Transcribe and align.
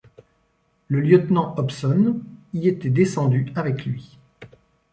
Le 0.87 0.99
lieutenant 0.99 1.53
Hobson 1.59 2.21
y 2.55 2.67
était 2.67 2.89
descendu 2.89 3.51
avec 3.55 3.85
lui. 3.85 4.17